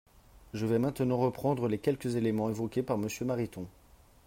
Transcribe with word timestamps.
Je 0.55 0.65
vais 0.65 0.79
maintenant 0.79 1.17
reprendre 1.19 1.67
les 1.67 1.77
quelques 1.77 2.15
éléments 2.15 2.49
évoqués 2.49 2.81
par 2.81 2.97
Monsieur 2.97 3.23
Mariton. 3.23 3.67